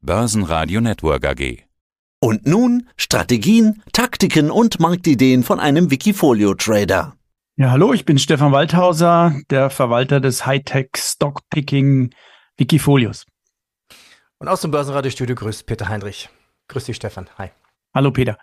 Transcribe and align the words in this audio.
Börsenradio 0.00 0.80
Network 0.80 1.26
AG. 1.26 1.64
Und 2.20 2.46
nun 2.46 2.88
Strategien, 2.96 3.82
Taktiken 3.92 4.50
und 4.50 4.78
Marktideen 4.78 5.42
von 5.42 5.58
einem 5.58 5.90
Wikifolio-Trader. 5.90 7.16
Ja, 7.56 7.70
hallo, 7.72 7.92
ich 7.92 8.04
bin 8.04 8.18
Stefan 8.18 8.52
Waldhauser, 8.52 9.34
der 9.50 9.70
Verwalter 9.70 10.20
des 10.20 10.46
Hightech 10.46 10.90
Stockpicking 10.96 12.14
Wikifolios. 12.56 13.26
Und 14.38 14.46
aus 14.46 14.60
dem 14.60 14.70
Börsenradiostudio 14.70 15.34
grüßt 15.34 15.66
Peter 15.66 15.88
Heinrich. 15.88 16.28
Grüß 16.68 16.84
dich, 16.84 16.94
Stefan. 16.94 17.28
Hi. 17.36 17.50
Hallo, 17.92 18.12
Peter. 18.12 18.38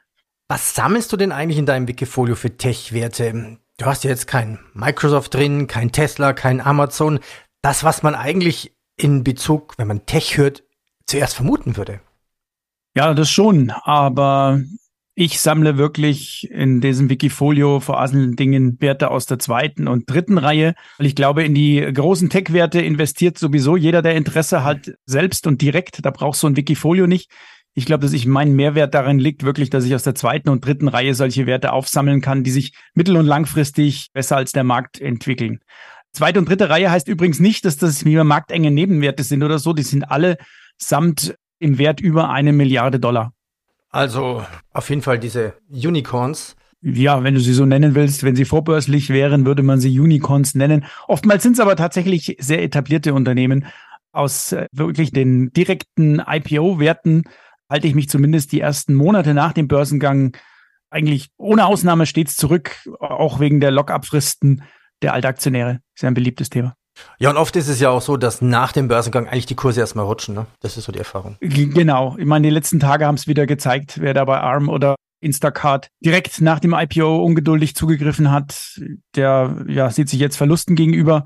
Was 0.49 0.75
sammelst 0.75 1.13
du 1.13 1.17
denn 1.17 1.31
eigentlich 1.31 1.57
in 1.57 1.65
deinem 1.65 1.87
Wikifolio 1.87 2.35
für 2.35 2.57
Tech-Werte? 2.57 3.59
Du 3.77 3.85
hast 3.85 4.03
ja 4.03 4.09
jetzt 4.09 4.27
kein 4.27 4.59
Microsoft 4.73 5.33
drin, 5.33 5.67
kein 5.67 5.93
Tesla, 5.93 6.33
kein 6.33 6.59
Amazon. 6.59 7.19
Das, 7.61 7.85
was 7.85 8.03
man 8.03 8.13
eigentlich 8.13 8.75
in 8.97 9.23
Bezug, 9.23 9.77
wenn 9.77 9.87
man 9.87 10.05
Tech 10.05 10.37
hört, 10.37 10.64
zuerst 11.07 11.35
vermuten 11.35 11.77
würde. 11.77 11.99
Ja, 12.95 13.13
das 13.13 13.29
schon, 13.29 13.71
aber 13.71 14.61
ich 15.17 15.39
sammle 15.39 15.77
wirklich 15.77 16.49
in 16.51 16.81
diesem 16.81 17.09
Wikifolio 17.09 17.79
vor 17.79 18.01
allen 18.01 18.35
Dingen 18.35 18.79
Werte 18.81 19.11
aus 19.11 19.25
der 19.25 19.39
zweiten 19.39 19.87
und 19.87 20.09
dritten 20.09 20.37
Reihe, 20.37 20.75
weil 20.97 21.07
ich 21.07 21.15
glaube, 21.15 21.43
in 21.43 21.55
die 21.55 21.79
großen 21.79 22.29
Tech-Werte 22.29 22.81
investiert 22.81 23.37
sowieso 23.37 23.77
jeder, 23.77 24.01
der 24.01 24.15
Interesse 24.15 24.65
hat, 24.65 24.91
selbst 25.05 25.47
und 25.47 25.61
direkt. 25.61 26.05
Da 26.05 26.11
braucht 26.11 26.37
so 26.37 26.47
ein 26.47 26.57
Wikifolio 26.57 27.07
nicht. 27.07 27.31
Ich 27.73 27.85
glaube, 27.85 28.03
dass 28.03 28.13
ich 28.13 28.25
mein 28.25 28.53
Mehrwert 28.53 28.93
darin 28.93 29.19
liegt, 29.19 29.43
wirklich, 29.43 29.69
dass 29.69 29.85
ich 29.85 29.95
aus 29.95 30.03
der 30.03 30.15
zweiten 30.15 30.49
und 30.49 30.65
dritten 30.65 30.89
Reihe 30.89 31.13
solche 31.13 31.45
Werte 31.45 31.71
aufsammeln 31.71 32.19
kann, 32.19 32.43
die 32.43 32.51
sich 32.51 32.73
mittel- 32.93 33.17
und 33.17 33.25
langfristig 33.25 34.09
besser 34.13 34.35
als 34.37 34.51
der 34.51 34.63
Markt 34.65 34.99
entwickeln. 34.99 35.59
Zweite 36.11 36.39
und 36.39 36.47
dritte 36.47 36.69
Reihe 36.69 36.91
heißt 36.91 37.07
übrigens 37.07 37.39
nicht, 37.39 37.63
dass 37.65 37.77
das 37.77 38.05
wie 38.05 38.15
marktenge 38.15 38.71
Nebenwerte 38.71 39.23
sind 39.23 39.43
oder 39.43 39.59
so. 39.59 39.73
Die 39.73 39.83
sind 39.83 40.03
alle 40.03 40.37
samt 40.77 41.35
im 41.59 41.77
Wert 41.77 41.99
über 41.99 42.29
eine 42.29 42.53
Milliarde 42.53 42.99
Dollar. 42.99 43.33
Also 43.89 44.45
auf 44.73 44.89
jeden 44.89 45.01
Fall 45.01 45.19
diese 45.19 45.53
Unicorns. 45.69 46.55
Ja, 46.81 47.23
wenn 47.23 47.33
du 47.33 47.39
sie 47.39 47.53
so 47.53 47.65
nennen 47.65 47.95
willst, 47.95 48.23
wenn 48.23 48.35
sie 48.35 48.45
vorbörslich 48.45 49.09
wären, 49.09 49.45
würde 49.45 49.63
man 49.63 49.79
sie 49.79 49.99
Unicorns 49.99 50.53
nennen. 50.53 50.85
Oftmals 51.07 51.43
sind 51.43 51.53
es 51.53 51.59
aber 51.59 51.75
tatsächlich 51.75 52.37
sehr 52.39 52.61
etablierte 52.61 53.13
Unternehmen. 53.13 53.65
Aus 54.11 54.51
äh, 54.51 54.67
wirklich 54.71 55.11
den 55.11 55.51
direkten 55.51 56.19
IPO-Werten 56.19 57.23
halte 57.69 57.87
ich 57.87 57.95
mich 57.95 58.09
zumindest 58.09 58.51
die 58.51 58.59
ersten 58.59 58.93
Monate 58.93 59.33
nach 59.33 59.53
dem 59.53 59.67
Börsengang 59.67 60.37
eigentlich 60.89 61.29
ohne 61.37 61.65
Ausnahme 61.65 62.05
stets 62.05 62.35
zurück, 62.35 62.87
auch 62.99 63.39
wegen 63.39 63.59
der 63.59 63.71
Lock-up-Fristen 63.71 64.63
der 65.01 65.13
Altaktionäre. 65.13 65.79
Sehr 65.95 66.09
ein 66.09 66.13
beliebtes 66.13 66.49
Thema. 66.49 66.75
Ja, 67.19 67.29
und 67.29 67.37
oft 67.37 67.55
ist 67.55 67.67
es 67.67 67.79
ja 67.79 67.89
auch 67.89 68.01
so, 68.01 68.17
dass 68.17 68.41
nach 68.41 68.71
dem 68.71 68.87
Börsengang 68.87 69.27
eigentlich 69.27 69.45
die 69.45 69.55
Kurse 69.55 69.79
erstmal 69.79 70.05
rutschen. 70.05 70.35
Ne? 70.35 70.45
Das 70.61 70.77
ist 70.77 70.85
so 70.85 70.91
die 70.91 70.99
Erfahrung. 70.99 71.37
Genau. 71.39 72.15
Ich 72.17 72.25
meine, 72.25 72.47
die 72.47 72.53
letzten 72.53 72.79
Tage 72.79 73.05
haben 73.05 73.15
es 73.15 73.27
wieder 73.27 73.45
gezeigt, 73.45 73.99
wer 73.99 74.13
da 74.13 74.25
bei 74.25 74.39
ARM 74.39 74.69
oder 74.69 74.95
Instacart 75.21 75.87
direkt 76.03 76.41
nach 76.41 76.59
dem 76.59 76.73
IPO 76.73 77.23
ungeduldig 77.23 77.75
zugegriffen 77.75 78.31
hat, 78.31 78.79
der 79.15 79.65
ja, 79.67 79.89
sieht 79.89 80.09
sich 80.09 80.19
jetzt 80.19 80.37
Verlusten 80.37 80.75
gegenüber. 80.75 81.25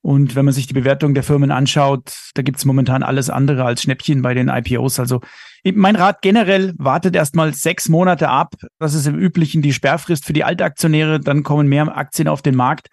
Und 0.00 0.36
wenn 0.36 0.44
man 0.44 0.54
sich 0.54 0.66
die 0.66 0.74
Bewertung 0.74 1.12
der 1.12 1.24
Firmen 1.24 1.50
anschaut, 1.50 2.12
da 2.34 2.42
gibt's 2.42 2.64
momentan 2.64 3.02
alles 3.02 3.30
andere 3.30 3.64
als 3.64 3.82
Schnäppchen 3.82 4.22
bei 4.22 4.32
den 4.32 4.48
IPOs. 4.48 5.00
Also 5.00 5.20
mein 5.64 5.96
Rat 5.96 6.22
generell, 6.22 6.72
wartet 6.78 7.16
erstmal 7.16 7.52
sechs 7.52 7.88
Monate 7.88 8.28
ab. 8.28 8.54
Das 8.78 8.94
ist 8.94 9.06
im 9.06 9.18
Üblichen 9.18 9.60
die 9.60 9.72
Sperrfrist 9.72 10.24
für 10.24 10.32
die 10.32 10.44
Altaktionäre. 10.44 11.20
Dann 11.20 11.42
kommen 11.42 11.68
mehr 11.68 11.96
Aktien 11.96 12.28
auf 12.28 12.42
den 12.42 12.54
Markt. 12.54 12.88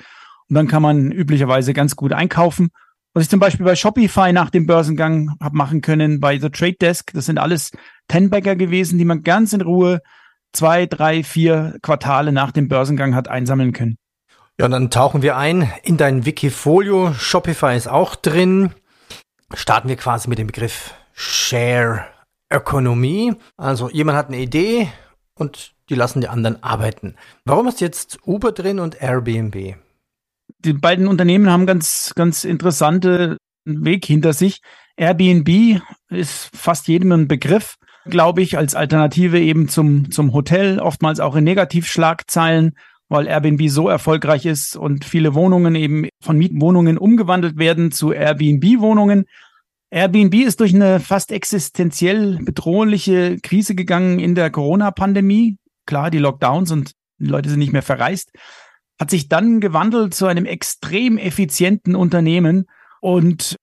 Und 0.50 0.56
dann 0.56 0.68
kann 0.68 0.82
man 0.82 1.12
üblicherweise 1.12 1.74
ganz 1.74 1.96
gut 1.96 2.14
einkaufen. 2.14 2.70
Was 3.14 3.24
ich 3.24 3.30
zum 3.30 3.40
Beispiel 3.40 3.66
bei 3.66 3.76
Shopify 3.76 4.34
nach 4.34 4.50
dem 4.50 4.66
Börsengang 4.66 5.36
habe 5.42 5.56
machen 5.56 5.82
können, 5.82 6.20
bei 6.20 6.38
The 6.38 6.50
Trade 6.50 6.76
Desk, 6.82 7.12
das 7.14 7.26
sind 7.26 7.38
alles 7.38 7.72
Tenbagger 8.08 8.56
gewesen, 8.56 8.98
die 8.98 9.06
man 9.06 9.24
ganz 9.24 9.54
in 9.54 9.62
Ruhe 9.62 10.02
zwei, 10.52 10.86
drei, 10.86 11.24
vier 11.24 11.78
Quartale 11.82 12.32
nach 12.32 12.52
dem 12.52 12.68
Börsengang 12.68 13.16
hat 13.16 13.28
einsammeln 13.28 13.74
können. 13.74 13.98
Ja, 14.60 14.66
und 14.66 14.72
dann 14.72 14.90
tauchen 14.90 15.22
wir 15.22 15.38
ein 15.38 15.72
in 15.84 15.98
dein 15.98 16.26
Wikifolio. 16.26 17.14
Shopify 17.14 17.76
ist 17.76 17.88
auch 17.88 18.16
drin. 18.16 18.72
Starten 19.54 19.90
wir 19.90 19.98
quasi 19.98 20.30
mit 20.30 20.40
dem 20.40 20.48
Begriff 20.48 20.94
Share 21.14 22.06
Ökonomie. 22.52 23.34
Also 23.58 23.90
jemand 23.90 24.18
hat 24.18 24.28
eine 24.28 24.40
Idee 24.40 24.90
und 25.36 25.74
die 25.90 25.96
lassen 25.96 26.22
die 26.22 26.28
anderen 26.28 26.64
arbeiten. 26.64 27.16
Warum 27.44 27.68
ist 27.68 27.82
jetzt 27.82 28.20
Uber 28.26 28.52
drin 28.52 28.80
und 28.80 29.02
Airbnb? 29.02 29.76
Die 30.66 30.74
beiden 30.74 31.08
Unternehmen 31.08 31.50
haben 31.50 31.66
ganz, 31.66 32.14
ganz 32.16 32.44
interessante 32.44 33.38
Weg 33.66 34.06
hinter 34.06 34.34
sich. 34.34 34.62
Airbnb 34.98 35.82
ist 36.10 36.50
fast 36.56 36.88
jedem 36.88 37.12
ein 37.12 37.28
Begriff, 37.28 37.76
glaube 38.06 38.42
ich, 38.42 38.58
als 38.58 38.76
Alternative 38.76 39.40
eben 39.40 39.68
zum, 39.68 40.12
zum 40.12 40.34
Hotel, 40.34 40.80
oftmals 40.80 41.20
auch 41.20 41.36
in 41.36 41.44
Negativschlagzeilen, 41.44 42.76
weil 43.10 43.28
Airbnb 43.28 43.70
so 43.70 43.88
erfolgreich 43.90 44.46
ist 44.46 44.76
und 44.76 45.06
viele 45.06 45.36
Wohnungen 45.36 45.76
eben 45.76 46.08
von 46.22 46.38
Mietwohnungen 46.38 46.98
umgewandelt 46.98 47.58
werden 47.58 47.92
zu 47.92 48.12
Airbnb-Wohnungen. 48.12 49.26
Airbnb 49.92 50.34
ist 50.36 50.60
durch 50.60 50.74
eine 50.74 51.00
fast 51.00 51.32
existenziell 51.32 52.40
bedrohliche 52.42 53.38
Krise 53.42 53.76
gegangen 53.76 54.20
in 54.20 54.36
der 54.36 54.50
Corona-Pandemie. 54.50 55.58
Klar, 55.86 56.10
die 56.10 56.18
Lockdowns 56.18 56.72
und 56.72 56.94
die 57.20 57.28
Leute 57.28 57.50
sind 57.50 57.60
nicht 57.60 57.74
mehr 57.74 57.84
verreist 57.84 58.32
hat 59.00 59.10
sich 59.10 59.28
dann 59.28 59.60
gewandelt 59.60 60.14
zu 60.14 60.26
einem 60.26 60.46
extrem 60.46 61.18
effizienten 61.18 61.96
Unternehmen 61.96 62.66
und 63.02 63.58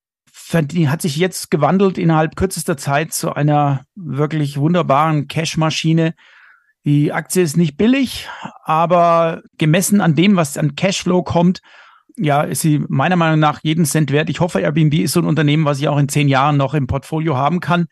hat 0.52 1.00
sich 1.00 1.16
jetzt 1.16 1.50
gewandelt 1.50 1.96
innerhalb 1.96 2.36
kürzester 2.36 2.76
Zeit 2.76 3.14
zu 3.14 3.32
einer 3.34 3.86
wirklich 3.94 4.58
wunderbaren 4.58 5.26
Cash-Maschine. 5.26 6.14
Die 6.84 7.12
Aktie 7.12 7.42
ist 7.42 7.56
nicht 7.56 7.78
billig, 7.78 8.28
aber 8.64 9.42
gemessen 9.56 10.02
an 10.02 10.14
dem, 10.14 10.36
was 10.36 10.58
an 10.58 10.74
Cashflow 10.74 11.22
kommt, 11.22 11.60
ja, 12.16 12.42
ist 12.42 12.60
sie 12.60 12.84
meiner 12.88 13.16
Meinung 13.16 13.40
nach 13.40 13.60
jeden 13.62 13.86
Cent 13.86 14.10
wert. 14.10 14.28
Ich 14.28 14.40
hoffe, 14.40 14.60
Airbnb 14.60 14.94
ist 14.94 15.12
so 15.12 15.20
ein 15.20 15.26
Unternehmen, 15.26 15.64
was 15.64 15.78
ich 15.78 15.88
auch 15.88 15.98
in 15.98 16.08
zehn 16.08 16.28
Jahren 16.28 16.56
noch 16.56 16.74
im 16.74 16.86
Portfolio 16.86 17.36
haben 17.36 17.60
kann. 17.60 17.86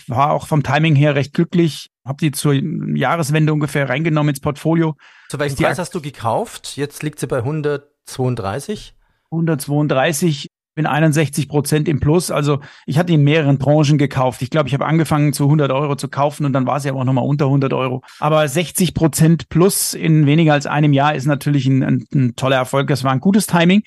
Ich 0.00 0.08
war 0.08 0.32
auch 0.32 0.46
vom 0.46 0.62
Timing 0.62 0.94
her 0.94 1.14
recht 1.14 1.34
glücklich, 1.34 1.90
habe 2.06 2.18
die 2.20 2.30
zur 2.30 2.54
Jahreswende 2.54 3.52
ungefähr 3.52 3.88
reingenommen 3.88 4.30
ins 4.30 4.40
Portfolio. 4.40 4.94
Zu 5.28 5.38
welchem 5.38 5.56
Preis 5.56 5.78
hast 5.78 5.94
du 5.94 6.00
gekauft? 6.00 6.76
Jetzt 6.76 7.02
liegt 7.02 7.20
sie 7.20 7.26
bei 7.26 7.38
132. 7.38 8.94
132 9.30 10.48
bin 10.74 10.86
61 10.86 11.48
Prozent 11.48 11.88
im 11.88 12.00
Plus. 12.00 12.30
Also 12.30 12.60
ich 12.86 12.98
hatte 12.98 13.12
in 13.12 13.22
mehreren 13.22 13.58
Branchen 13.58 13.98
gekauft. 13.98 14.40
Ich 14.40 14.50
glaube, 14.50 14.68
ich 14.68 14.74
habe 14.74 14.86
angefangen 14.86 15.32
zu 15.32 15.44
100 15.44 15.70
Euro 15.72 15.96
zu 15.96 16.08
kaufen 16.08 16.46
und 16.46 16.52
dann 16.52 16.66
war 16.66 16.80
sie 16.80 16.88
aber 16.88 17.00
auch 17.00 17.04
nochmal 17.04 17.26
unter 17.26 17.46
100 17.46 17.72
Euro. 17.72 18.02
Aber 18.18 18.46
60 18.46 18.94
Prozent 18.94 19.48
Plus 19.48 19.92
in 19.92 20.26
weniger 20.26 20.54
als 20.54 20.66
einem 20.66 20.92
Jahr 20.92 21.14
ist 21.14 21.26
natürlich 21.26 21.66
ein, 21.66 21.82
ein, 21.82 22.04
ein 22.14 22.36
toller 22.36 22.56
Erfolg. 22.56 22.88
Das 22.88 23.04
war 23.04 23.12
ein 23.12 23.20
gutes 23.20 23.46
Timing. 23.46 23.82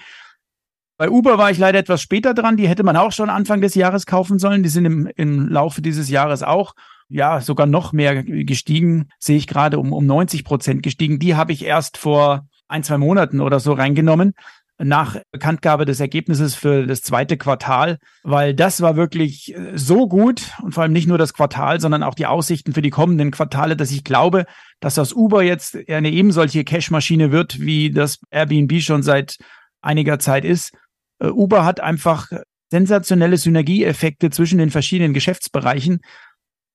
Bei 0.98 1.10
Uber 1.10 1.38
war 1.38 1.52
ich 1.52 1.58
leider 1.58 1.80
etwas 1.80 2.02
später 2.02 2.34
dran. 2.34 2.58
Die 2.58 2.68
hätte 2.68 2.84
man 2.84 2.98
auch 2.98 3.12
schon 3.12 3.30
Anfang 3.30 3.62
des 3.62 3.76
Jahres 3.76 4.06
kaufen 4.06 4.40
sollen. 4.40 4.64
Die 4.64 4.70
sind 4.70 4.86
im, 4.86 5.10
im 5.16 5.48
Laufe 5.48 5.82
dieses 5.82 6.10
Jahres 6.10 6.44
auch 6.44 6.74
ja 7.10 7.42
sogar 7.42 7.68
noch 7.68 7.94
mehr 7.94 8.24
gestiegen, 8.24 9.10
sehe 9.20 9.38
ich 9.38 9.48
gerade 9.48 9.80
um, 9.80 9.94
um 9.94 10.06
90 10.06 10.44
Prozent 10.44 10.84
gestiegen. 10.84 11.20
Die 11.20 11.36
habe 11.36 11.52
ich 11.52 11.66
erst 11.66 11.98
vor 11.98 12.48
ein, 12.68 12.84
zwei 12.84 12.98
Monaten 12.98 13.40
oder 13.40 13.60
so 13.60 13.74
reingenommen 13.74 14.34
nach 14.80 15.18
Bekanntgabe 15.32 15.86
des 15.86 16.00
Ergebnisses 16.00 16.56
für 16.56 16.86
das 16.88 17.02
zweite 17.02 17.38
Quartal, 17.38 18.00
weil 18.24 18.54
das 18.54 18.82
war 18.82 18.96
wirklich 18.96 19.56
äh, 19.56 19.78
so 19.78 20.08
gut 20.08 20.52
und 20.62 20.74
vor 20.74 20.84
allem 20.84 20.94
nicht 20.94 21.08
nur 21.08 21.18
das 21.18 21.34
Quartal, 21.34 21.80
sondern 21.80 22.04
auch 22.04 22.16
die 22.16 22.26
Aussichten 22.26 22.74
für 22.74 22.82
die 22.82 22.90
kommenden 22.90 23.32
Quartale, 23.32 23.76
dass 23.76 23.92
ich 23.92 24.04
glaube, 24.04 24.46
dass 24.80 24.96
das 24.96 25.14
Uber 25.14 25.44
jetzt 25.44 25.78
eine 25.88 26.10
eben 26.10 26.32
solche 26.32 26.64
Cash-Maschine 26.64 27.32
wird, 27.32 27.60
wie 27.60 27.92
das 27.92 28.20
Airbnb 28.32 28.82
schon 28.82 29.04
seit 29.04 29.38
einiger 29.82 30.18
Zeit 30.18 30.46
ist. 30.46 30.74
Äh, 31.24 31.30
Uber 31.30 31.66
hat 31.66 31.80
einfach 31.80 32.28
sensationelle 32.70 33.38
Synergieeffekte 33.38 34.30
zwischen 34.30 34.58
den 34.58 34.72
verschiedenen 34.72 35.14
Geschäftsbereichen. 35.14 36.02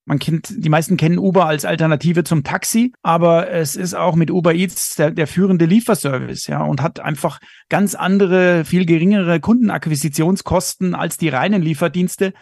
Man 0.04 0.18
kennt, 0.18 0.54
die 0.56 0.70
meisten 0.70 0.96
kennen 0.96 1.18
Uber 1.18 1.44
als 1.44 1.66
Alternative 1.66 2.24
zum 2.24 2.42
Taxi, 2.42 2.92
aber 3.02 3.50
es 3.50 3.76
ist 3.76 3.94
auch 3.94 4.14
mit 4.14 4.30
Uber 4.30 4.54
Eats 4.54 4.94
der, 4.94 5.10
der 5.10 5.26
führende 5.26 5.66
Lieferservice, 5.66 6.46
ja, 6.46 6.62
und 6.62 6.80
hat 6.82 6.98
einfach 6.98 7.40
ganz 7.68 7.94
andere, 7.94 8.64
viel 8.64 8.86
geringere 8.86 9.38
Kundenakquisitionskosten 9.38 10.94
als 10.94 11.18
die 11.18 11.28
reinen 11.28 11.60
Lieferdienste. 11.60 12.32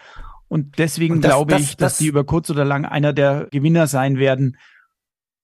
Und 0.47 0.77
deswegen 0.77 1.19
das, 1.19 1.31
glaube 1.31 1.53
das, 1.53 1.61
ich, 1.61 1.67
dass 1.75 1.93
das, 1.93 1.97
die 1.97 2.07
über 2.07 2.23
kurz 2.23 2.49
oder 2.49 2.63
lang 2.63 2.85
einer 2.85 3.11
der 3.11 3.47
Gewinner 3.51 3.87
sein 3.87 4.17
werden 4.17 4.55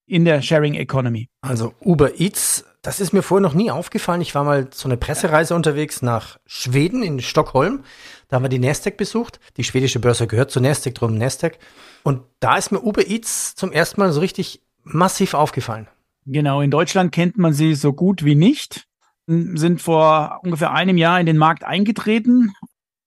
in 0.06 0.24
der 0.24 0.42
Sharing 0.42 0.76
Economy. 0.76 1.28
Also 1.42 1.74
Uber 1.82 2.22
Eats, 2.22 2.64
das 2.84 3.00
ist 3.00 3.14
mir 3.14 3.24
vorher 3.24 3.42
noch 3.42 3.54
nie 3.54 3.72
aufgefallen. 3.72 4.22
Ich 4.22 4.36
war 4.36 4.44
mal 4.44 4.70
zu 4.70 4.90
einer 4.90 4.98
Pressereise 4.98 5.56
unterwegs 5.56 6.02
nach 6.02 6.38
Schweden 6.46 7.02
in 7.02 7.22
Stockholm. 7.22 7.84
Da 8.28 8.36
haben 8.36 8.44
wir 8.44 8.50
die 8.50 8.60
Nasdaq 8.60 8.98
besucht. 8.98 9.40
Die 9.56 9.64
schwedische 9.64 10.00
Börse 10.00 10.28
gehört 10.28 10.52
zu 10.52 10.60
Nasdaq, 10.60 10.94
drum 10.94 11.18
Nasdaq. 11.18 11.58
Und 12.04 12.24
da 12.42 12.58
ist 12.58 12.74
mir 12.74 12.82
Uber 12.82 13.08
Eats 13.08 13.56
zum 13.56 13.72
ersten 13.72 14.02
Mal 14.02 14.12
so 14.12 14.20
richtig 14.20 14.62
massiv 14.84 15.34
aufgefallen. 15.34 15.88
Genau, 16.26 16.60
in 16.60 16.72
Deutschland 16.72 17.14
kennt 17.14 17.38
man 17.38 17.54
sie 17.54 17.74
so 17.74 17.94
gut 17.94 18.26
wie 18.26 18.36
nicht, 18.36 18.86
sind 19.28 19.82
vor 19.82 20.42
ungefähr 20.44 20.72
einem 20.72 20.98
Jahr 20.98 21.20
in 21.22 21.26
den 21.26 21.38
Markt 21.38 21.64
eingetreten, 21.64 22.54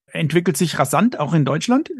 entwickelt 0.07 0.57
sich 0.57 0.79
rasant, 0.79 1.19
auch 1.19 1.33
in 1.33 1.45
Deutschland. 1.45 1.91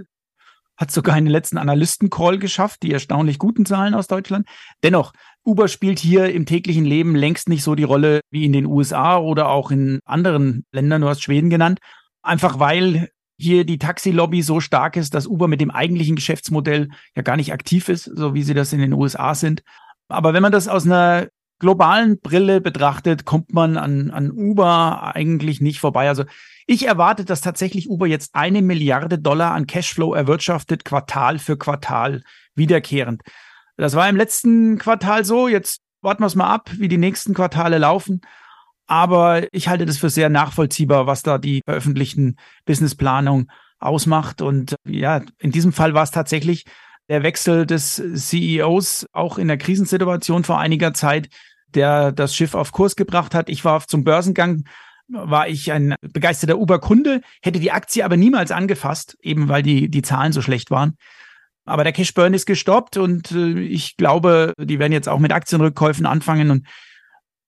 Hat 0.78 0.92
sogar 0.92 1.16
einen 1.16 1.28
letzten 1.28 1.58
Analysten-Call 1.58 2.38
geschafft, 2.38 2.84
die 2.84 2.92
erstaunlich 2.92 3.40
guten 3.40 3.66
Zahlen 3.66 3.94
aus 3.94 4.08
Deutschland. 4.08 4.48
Dennoch, 4.84 5.12
Uber 5.44 5.68
spielt 5.68 6.00
hier 6.00 6.32
im 6.34 6.46
täglichen 6.46 6.86
Leben 6.86 7.16
längst 7.16 7.50
nicht 7.50 7.64
so 7.64 7.74
die 7.74 7.84
Rolle 7.84 8.22
wie 8.30 8.46
in 8.46 8.54
den 8.54 8.66
USA 8.66 9.18
oder 9.18 9.50
auch 9.50 9.72
in 9.72 10.00
anderen 10.06 10.66
Ländern, 10.72 11.02
du 11.02 11.10
hast 11.10 11.24
Schweden 11.24 11.50
genannt. 11.50 11.80
Einfach 12.22 12.60
weil 12.60 13.10
hier 13.40 13.66
die 13.66 13.78
Taxilobby 13.78 14.42
so 14.42 14.60
stark 14.60 14.98
ist, 14.98 15.14
dass 15.14 15.28
Uber 15.28 15.48
mit 15.48 15.62
dem 15.62 15.72
eigentlichen 15.72 16.16
Geschäftsmodell 16.16 16.90
ja 17.16 17.22
gar 17.22 17.38
nicht 17.38 17.54
aktiv 17.54 17.88
ist, 17.90 18.06
so 18.06 18.34
wie 18.34 18.44
sie 18.44 18.54
das 18.54 18.74
in 18.74 18.80
den 18.80 18.94
USA 18.94 19.36
sind. 19.36 19.64
Aber 20.10 20.34
wenn 20.34 20.42
man 20.42 20.52
das 20.52 20.68
aus 20.68 20.86
einer 20.86 21.28
globalen 21.60 22.20
Brille 22.20 22.62
betrachtet, 22.62 23.26
kommt 23.26 23.54
man 23.54 23.78
an, 23.78 24.12
an 24.12 24.32
Uber 24.32 25.16
eigentlich 25.16 25.62
nicht 25.62 25.80
vorbei. 25.80 26.08
Also 26.08 26.24
ich 26.66 26.86
erwarte, 26.86 27.26
dass 27.26 27.42
tatsächlich 27.42 27.90
Uber 27.90 28.08
jetzt 28.08 28.36
eine 28.36 28.62
Milliarde 28.62 29.18
Dollar 29.18 29.54
an 29.54 29.68
Cashflow 29.68 30.14
erwirtschaftet, 30.14 30.86
Quartal 30.86 31.40
für 31.40 31.58
Quartal, 31.58 32.24
wiederkehrend. 32.56 33.22
Das 33.78 33.96
war 33.96 34.10
im 34.10 34.16
letzten 34.16 34.78
Quartal 34.78 35.24
so. 35.24 35.48
Jetzt 35.48 35.82
warten 36.02 36.24
wir 36.24 36.28
es 36.28 36.36
mal 36.36 36.54
ab, 36.54 36.70
wie 36.78 36.88
die 36.88 36.98
nächsten 36.98 37.34
Quartale 37.34 37.78
laufen. 37.78 38.22
Aber 38.88 39.54
ich 39.54 39.68
halte 39.68 39.86
das 39.86 39.98
für 39.98 40.10
sehr 40.10 40.30
nachvollziehbar, 40.30 41.08
was 41.08 41.22
da 41.22 41.38
die 41.38 41.62
veröffentlichten 41.66 42.38
Businessplanung 42.66 43.52
ausmacht. 43.80 44.42
Und 44.42 44.76
ja, 44.86 45.22
in 45.40 45.52
diesem 45.52 45.74
Fall 45.74 45.94
war 45.94 46.04
es 46.04 46.12
tatsächlich 46.12 46.66
der 47.10 47.24
Wechsel 47.24 47.66
des 47.66 48.02
CEOs 48.16 49.08
auch 49.14 49.38
in 49.38 49.48
der 49.48 49.58
Krisensituation 49.58 50.44
vor 50.44 50.60
einiger 50.60 50.94
Zeit, 50.94 51.30
der 51.74 52.12
das 52.12 52.36
Schiff 52.36 52.54
auf 52.54 52.72
Kurs 52.72 52.96
gebracht 52.96 53.34
hat. 53.34 53.50
Ich 53.50 53.64
war 53.66 53.86
zum 53.88 54.04
Börsengang 54.04 54.64
war 55.10 55.48
ich 55.48 55.72
ein 55.72 55.96
begeisterter 56.02 56.58
Uber-Kunde, 56.58 57.22
hätte 57.42 57.60
die 57.60 57.72
Aktie 57.72 58.04
aber 58.04 58.18
niemals 58.18 58.52
angefasst, 58.52 59.18
eben 59.22 59.48
weil 59.48 59.64
die, 59.64 59.90
die 59.90 60.02
Zahlen 60.02 60.34
so 60.34 60.42
schlecht 60.42 60.70
waren. 60.70 60.98
Aber 61.66 61.84
der 61.84 61.94
Cashburn 61.94 62.34
ist 62.34 62.46
gestoppt 62.46 62.98
und 62.98 63.32
äh, 63.32 63.60
ich 63.60 63.98
glaube, 63.98 64.54
die 64.58 64.80
werden 64.80 64.94
jetzt 64.94 65.10
auch 65.10 65.20
mit 65.20 65.32
Aktienrückkäufen 65.32 66.06
anfangen 66.06 66.52
und 66.52 66.68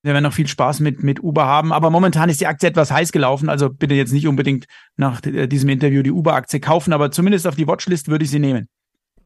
wir 0.04 0.14
werden 0.14 0.24
noch 0.24 0.34
viel 0.34 0.48
Spaß 0.48 0.80
mit, 0.80 1.04
mit 1.04 1.22
Uber 1.22 1.46
haben. 1.46 1.74
Aber 1.74 1.90
momentan 1.90 2.30
ist 2.30 2.40
die 2.40 2.48
Aktie 2.48 2.70
etwas 2.70 2.92
heiß 2.92 3.12
gelaufen. 3.12 3.50
Also 3.50 3.70
bitte 3.70 3.96
jetzt 3.96 4.14
nicht 4.14 4.28
unbedingt 4.28 4.66
nach 4.96 5.22
äh, 5.26 5.48
diesem 5.48 5.70
Interview 5.70 6.02
die 6.04 6.12
Uber-Aktie 6.12 6.62
kaufen, 6.62 6.94
aber 6.94 7.12
zumindest 7.12 7.48
auf 7.48 7.56
die 7.56 7.68
Watchlist 7.68 8.08
würde 8.08 8.24
ich 8.24 8.32
sie 8.32 8.40
nehmen. 8.40 8.70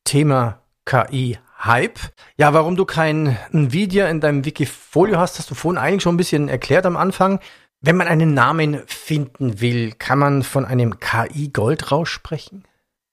Thema 0.04 0.62
KI 0.86 1.38
Hype. 1.60 2.00
Ja, 2.38 2.54
warum 2.54 2.76
du 2.76 2.86
kein 2.86 3.38
Nvidia 3.52 4.08
in 4.08 4.20
deinem 4.20 4.46
Wikifolio 4.46 5.18
hast, 5.18 5.40
hast 5.40 5.50
du 5.50 5.56
vorhin 5.56 5.78
eigentlich 5.78 6.04
schon 6.04 6.16
ein 6.16 6.18
bisschen 6.18 6.50
erklärt 6.50 6.86
am 6.86 6.98
Anfang. 6.98 7.40
Wenn 7.80 7.98
man 7.98 8.08
einen 8.08 8.34
Namen 8.34 8.82
finden 8.86 9.62
will, 9.62 9.92
kann 9.94 10.20
man 10.20 10.44
von 10.44 10.66
einem 10.66 11.00
KI-Goldrausch 11.00 12.12
sprechen? 12.12 12.64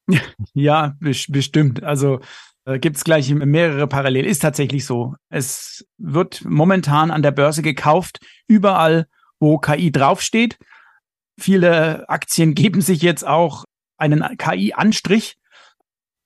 Ja, 0.55 0.97
bestimmt. 1.01 1.85
Also 1.85 2.21
äh, 2.65 2.79
gibt 2.79 2.97
es 2.97 3.05
gleich 3.05 3.33
mehrere 3.33 3.87
parallel. 3.87 4.27
Ist 4.27 4.41
tatsächlich 4.41 4.85
so. 4.85 5.15
Es 5.29 5.87
wird 5.99 6.45
momentan 6.45 7.11
an 7.11 7.23
der 7.23 7.31
Börse 7.31 7.63
gekauft, 7.63 8.19
überall, 8.49 9.07
wo 9.39 9.59
KI 9.59 9.93
draufsteht. 9.93 10.59
Viele 11.39 12.09
Aktien 12.09 12.55
geben 12.55 12.81
sich 12.81 13.03
jetzt 13.03 13.27
auch 13.27 13.65
einen 13.97 14.37
KI-Anstrich. 14.37 15.37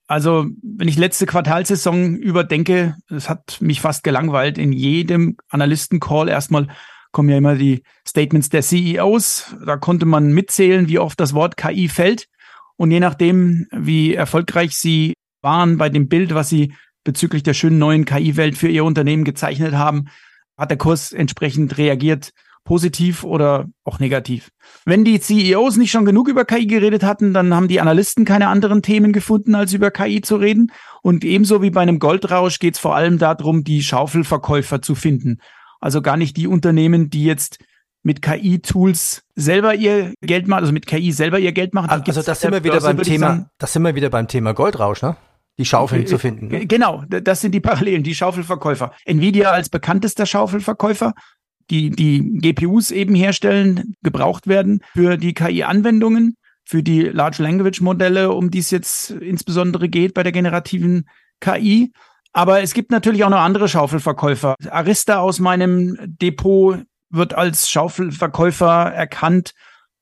Also, 0.07 0.47
wenn 0.63 0.89
ich 0.89 0.99
letzte 0.99 1.27
Quartalsaison 1.27 2.17
überdenke, 2.17 2.97
es 3.09 3.29
hat 3.29 3.59
mich 3.61 3.81
fast 3.81 4.05
gelangweilt, 4.05 4.59
in 4.59 4.73
jedem 4.73 5.37
Analysten-Call 5.49 6.29
erstmal 6.29 6.69
kommen 7.11 7.31
ja 7.31 7.39
immer 7.39 7.55
die 7.55 7.83
Statements 8.07 8.51
der 8.51 8.63
CEOs. 8.63 9.57
Da 9.65 9.77
konnte 9.79 10.05
man 10.05 10.33
mitzählen, 10.33 10.89
wie 10.89 10.99
oft 10.99 11.19
das 11.21 11.33
Wort 11.33 11.57
KI 11.57 11.89
fällt. 11.89 12.27
Und 12.77 12.91
je 12.91 13.01
nachdem, 13.01 13.67
wie 13.71 14.15
erfolgreich 14.15 14.77
sie 14.77 15.15
waren 15.41 15.79
bei 15.79 15.89
dem 15.89 16.09
Bild, 16.09 16.35
was 16.35 16.49
sie 16.49 16.75
bezüglich 17.05 17.43
der 17.43 17.55
schönen 17.55 17.79
neuen 17.79 18.05
KI-Welt 18.05 18.59
für 18.59 18.69
ihr 18.69 18.85
Unternehmen 18.85 19.25
gezeichnet 19.25 19.75
haben, 19.75 20.07
hat 20.59 20.71
der 20.71 20.79
Kurs 20.79 21.13
entsprechend 21.13 21.79
reagiert, 21.79 22.33
positiv 22.65 23.25
oder 23.25 23.67
auch 23.85 23.99
negativ. 23.99 24.51
Wenn 24.85 25.05
die 25.05 25.21
CEOs 25.21 25.77
nicht 25.77 25.91
schon 25.91 26.05
genug 26.05 26.29
über 26.29 26.45
KI 26.45 26.67
geredet 26.67 27.03
hatten, 27.03 27.35
dann 27.35 27.55
haben 27.55 27.69
die 27.69 27.81
Analysten 27.81 28.25
keine 28.25 28.49
anderen 28.49 28.83
Themen 28.83 29.13
gefunden, 29.13 29.55
als 29.55 29.73
über 29.73 29.91
KI 29.91 30.23
zu 30.23 30.37
reden. 30.37 30.73
Und 31.03 31.25
ebenso 31.25 31.63
wie 31.63 31.71
bei 31.71 31.83
einem 31.83 31.99
Goldrausch 31.99 32.59
geht 32.59 32.75
es 32.75 32.81
vor 32.81 32.97
allem 32.97 33.19
darum, 33.19 33.65
die 33.65 33.83
Schaufelverkäufer 33.83 34.81
zu 34.81 34.95
finden. 34.95 35.39
Also 35.81 36.01
gar 36.01 36.17
nicht 36.17 36.37
die 36.39 36.47
Unternehmen, 36.47 37.11
die 37.11 37.25
jetzt 37.25 37.59
mit 38.03 38.23
KI-Tools 38.23 39.23
selber 39.35 39.75
ihr 39.75 40.15
Geld 40.21 40.47
machen, 40.47 40.61
also 40.61 40.73
mit 40.73 40.87
KI 40.87 41.11
selber 41.13 41.39
ihr 41.39 41.53
Geld 41.53 41.75
machen. 41.75 41.89
Also 41.89 42.23
das 42.23 42.41
sind 42.41 42.53
wir 42.53 42.63
wieder 42.63 42.81
beim 42.81 43.03
Thema, 43.03 43.49
das 43.59 43.73
sind 43.73 43.83
wir 43.83 43.95
wieder 43.95 44.11
beim 44.11 44.29
Thema 44.29 44.53
Goldrausch, 44.53 45.03
ne? 45.03 45.17
Die 45.59 45.65
Schaufeln 45.65 46.03
äh, 46.03 46.07
zu 46.07 46.19
finden. 46.19 46.49
Ne? 46.49 46.67
Genau, 46.67 47.05
das 47.09 47.41
sind 47.41 47.53
die 47.53 47.61
Parallelen, 47.61 48.03
die 48.03 48.15
Schaufelverkäufer. 48.15 48.93
Nvidia 49.05 49.53
als 49.53 49.69
bekanntester 49.69 50.27
Schaufelverkäufer, 50.27 51.15
die 51.71 51.91
die 51.91 52.39
GPUs 52.39 52.91
eben 52.91 53.15
herstellen, 53.15 53.95
gebraucht 54.03 54.47
werden 54.47 54.81
für 54.95 55.17
die 55.17 55.35
KI-Anwendungen, 55.35 56.37
für 56.65 56.83
die 56.83 57.03
Large 57.03 57.43
Language 57.43 57.81
Modelle, 57.81 58.33
um 58.33 58.51
die 58.51 58.59
es 58.59 58.71
jetzt 58.71 59.11
insbesondere 59.11 59.89
geht 59.89 60.15
bei 60.15 60.23
der 60.23 60.33
generativen 60.33 61.09
KI. 61.41 61.93
Aber 62.33 62.63
es 62.63 62.75
gibt 62.75 62.91
natürlich 62.91 63.25
auch 63.25 63.31
noch 63.31 63.39
andere 63.39 63.69
Schaufelverkäufer. 63.69 64.57
Arista 64.71 65.19
aus 65.21 65.39
meinem 65.39 65.97
Depot 66.05 66.83
wird 67.11 67.35
als 67.35 67.71
Schaufelverkäufer 67.71 68.93
erkannt, 68.93 69.53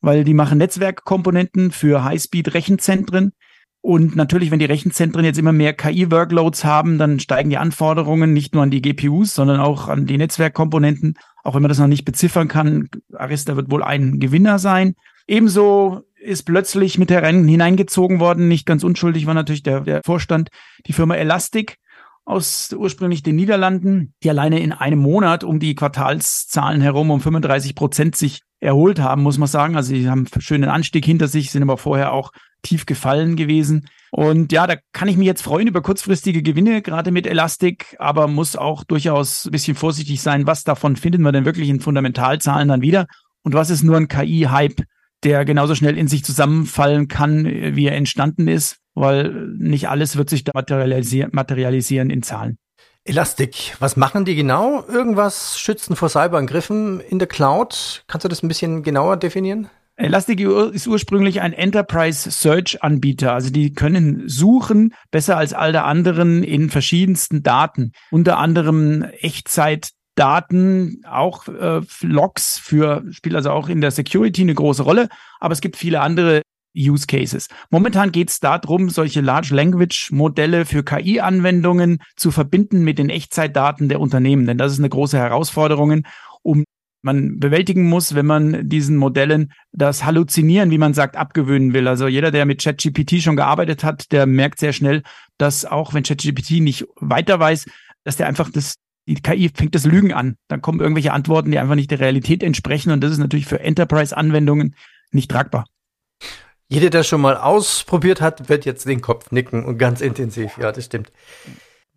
weil 0.00 0.24
die 0.24 0.34
machen 0.34 0.58
Netzwerkkomponenten 0.58 1.72
für 1.72 2.04
Highspeed-Rechenzentren. 2.04 3.32
Und 3.82 4.14
natürlich, 4.14 4.52
wenn 4.52 4.60
die 4.60 4.64
Rechenzentren 4.64 5.24
jetzt 5.24 5.38
immer 5.38 5.52
mehr 5.52 5.72
KI-Workloads 5.72 6.64
haben, 6.64 6.98
dann 6.98 7.18
steigen 7.18 7.50
die 7.50 7.58
Anforderungen 7.58 8.32
nicht 8.32 8.54
nur 8.54 8.62
an 8.62 8.70
die 8.70 8.80
GPUs, 8.80 9.34
sondern 9.34 9.58
auch 9.58 9.88
an 9.88 10.06
die 10.06 10.18
Netzwerkkomponenten. 10.18 11.14
Auch 11.42 11.56
wenn 11.56 11.62
man 11.62 11.68
das 11.68 11.80
noch 11.80 11.88
nicht 11.88 12.04
beziffern 12.04 12.46
kann, 12.46 12.88
Arista 13.12 13.56
wird 13.56 13.72
wohl 13.72 13.82
ein 13.82 14.20
Gewinner 14.20 14.60
sein. 14.60 14.94
Ebenso 15.26 16.02
ist 16.20 16.44
plötzlich 16.44 16.96
mit 16.96 17.10
der 17.10 17.22
Rennen 17.22 17.48
hineingezogen 17.48 18.20
worden. 18.20 18.46
Nicht 18.46 18.66
ganz 18.66 18.84
unschuldig 18.84 19.26
war 19.26 19.34
natürlich 19.34 19.64
der, 19.64 19.80
der 19.80 20.00
Vorstand, 20.04 20.50
die 20.86 20.92
Firma 20.92 21.16
Elastic, 21.16 21.78
aus 22.24 22.72
ursprünglich 22.72 23.22
den 23.22 23.36
Niederlanden, 23.36 24.14
die 24.22 24.30
alleine 24.30 24.60
in 24.60 24.72
einem 24.72 25.00
Monat 25.00 25.44
um 25.44 25.58
die 25.58 25.74
Quartalszahlen 25.74 26.80
herum 26.80 27.10
um 27.10 27.20
35 27.20 27.74
Prozent 27.74 28.16
sich 28.16 28.42
erholt 28.60 29.00
haben, 29.00 29.22
muss 29.22 29.38
man 29.38 29.48
sagen. 29.48 29.76
Also 29.76 29.94
sie 29.94 30.08
haben 30.08 30.26
einen 30.32 30.42
schönen 30.42 30.68
Anstieg 30.68 31.04
hinter 31.04 31.26
sich, 31.26 31.50
sind 31.50 31.62
aber 31.62 31.78
vorher 31.78 32.12
auch 32.12 32.32
tief 32.62 32.86
gefallen 32.86 33.34
gewesen. 33.34 33.88
Und 34.12 34.52
ja, 34.52 34.68
da 34.68 34.76
kann 34.92 35.08
ich 35.08 35.16
mich 35.16 35.26
jetzt 35.26 35.42
freuen 35.42 35.66
über 35.66 35.82
kurzfristige 35.82 36.42
Gewinne, 36.42 36.80
gerade 36.80 37.10
mit 37.10 37.26
Elastic, 37.26 37.96
aber 37.98 38.28
muss 38.28 38.54
auch 38.54 38.84
durchaus 38.84 39.46
ein 39.46 39.50
bisschen 39.50 39.74
vorsichtig 39.74 40.22
sein, 40.22 40.46
was 40.46 40.62
davon 40.62 40.94
finden 40.94 41.22
wir 41.22 41.32
denn 41.32 41.44
wirklich 41.44 41.68
in 41.68 41.80
Fundamentalzahlen 41.80 42.68
dann 42.68 42.82
wieder 42.82 43.06
und 43.42 43.54
was 43.54 43.70
ist 43.70 43.82
nur 43.82 43.96
ein 43.96 44.08
KI-Hype, 44.08 44.82
der 45.24 45.44
genauso 45.44 45.74
schnell 45.74 45.98
in 45.98 46.06
sich 46.06 46.24
zusammenfallen 46.24 47.08
kann, 47.08 47.44
wie 47.44 47.86
er 47.86 47.96
entstanden 47.96 48.46
ist 48.46 48.81
weil 48.94 49.30
nicht 49.58 49.88
alles 49.88 50.16
wird 50.16 50.30
sich 50.30 50.44
da 50.44 50.52
materialisieren, 50.54 51.30
materialisieren 51.32 52.10
in 52.10 52.22
Zahlen. 52.22 52.58
Elastic, 53.04 53.74
was 53.80 53.96
machen 53.96 54.24
die 54.24 54.36
genau? 54.36 54.84
Irgendwas 54.86 55.58
schützen 55.58 55.96
vor 55.96 56.08
Cyberangriffen 56.08 57.00
in 57.00 57.18
der 57.18 57.26
Cloud? 57.26 58.04
Kannst 58.06 58.24
du 58.24 58.28
das 58.28 58.44
ein 58.44 58.48
bisschen 58.48 58.84
genauer 58.84 59.16
definieren? 59.16 59.68
Elastic 59.96 60.40
ist 60.40 60.86
ursprünglich 60.86 61.40
ein 61.40 61.52
Enterprise 61.52 62.30
Search 62.30 62.82
Anbieter. 62.82 63.34
Also 63.34 63.50
die 63.50 63.72
können 63.72 64.28
suchen 64.28 64.94
besser 65.10 65.36
als 65.36 65.52
alle 65.52 65.84
anderen 65.84 66.44
in 66.44 66.70
verschiedensten 66.70 67.42
Daten. 67.42 67.92
Unter 68.10 68.38
anderem 68.38 69.02
Echtzeitdaten, 69.02 71.02
auch 71.08 71.48
äh, 71.48 71.80
Logs 72.02 72.58
für, 72.58 73.04
spielt 73.10 73.34
also 73.34 73.50
auch 73.50 73.68
in 73.68 73.80
der 73.80 73.90
Security 73.90 74.42
eine 74.42 74.54
große 74.54 74.82
Rolle. 74.82 75.08
Aber 75.40 75.52
es 75.52 75.60
gibt 75.60 75.76
viele 75.76 76.00
andere 76.00 76.41
Use 76.76 77.06
Cases. 77.06 77.48
Momentan 77.70 78.12
geht 78.12 78.30
es 78.30 78.40
darum, 78.40 78.90
solche 78.90 79.20
Large 79.20 79.54
Language 79.54 80.10
Modelle 80.10 80.64
für 80.64 80.82
KI-Anwendungen 80.82 81.98
zu 82.16 82.30
verbinden 82.30 82.82
mit 82.82 82.98
den 82.98 83.10
Echtzeitdaten 83.10 83.88
der 83.88 84.00
Unternehmen. 84.00 84.46
Denn 84.46 84.58
das 84.58 84.72
ist 84.72 84.78
eine 84.78 84.88
große 84.88 85.18
Herausforderung, 85.18 86.02
um 86.42 86.64
man 87.02 87.40
bewältigen 87.40 87.88
muss, 87.88 88.14
wenn 88.14 88.26
man 88.26 88.68
diesen 88.68 88.96
Modellen 88.96 89.52
das 89.72 90.04
Halluzinieren, 90.04 90.70
wie 90.70 90.78
man 90.78 90.94
sagt, 90.94 91.16
abgewöhnen 91.16 91.74
will. 91.74 91.88
Also 91.88 92.06
jeder, 92.06 92.30
der 92.30 92.46
mit 92.46 92.62
ChatGPT 92.62 93.20
schon 93.20 93.36
gearbeitet 93.36 93.82
hat, 93.82 94.12
der 94.12 94.26
merkt 94.26 94.60
sehr 94.60 94.72
schnell, 94.72 95.02
dass 95.36 95.64
auch 95.64 95.94
wenn 95.94 96.04
ChatGPT 96.04 96.60
nicht 96.60 96.86
weiter 96.96 97.40
weiß, 97.40 97.66
dass 98.04 98.16
der 98.16 98.28
einfach 98.28 98.50
das 98.50 98.76
die 99.08 99.14
KI 99.14 99.50
fängt 99.52 99.74
das 99.74 99.84
Lügen 99.84 100.12
an. 100.12 100.36
Dann 100.48 100.62
kommen 100.62 100.80
irgendwelche 100.80 101.12
Antworten, 101.12 101.50
die 101.50 101.58
einfach 101.58 101.74
nicht 101.74 101.90
der 101.90 101.98
Realität 102.00 102.42
entsprechen. 102.42 102.92
Und 102.92 103.02
das 103.02 103.10
ist 103.10 103.18
natürlich 103.18 103.46
für 103.46 103.60
Enterprise-Anwendungen 103.60 104.76
nicht 105.10 105.30
tragbar. 105.30 105.66
Jeder, 106.72 106.88
der 106.88 107.02
schon 107.02 107.20
mal 107.20 107.36
ausprobiert 107.36 108.22
hat, 108.22 108.48
wird 108.48 108.64
jetzt 108.64 108.86
den 108.86 109.02
Kopf 109.02 109.30
nicken 109.30 109.62
und 109.62 109.76
ganz 109.76 110.00
intensiv. 110.00 110.56
Ja, 110.56 110.72
das 110.72 110.86
stimmt. 110.86 111.12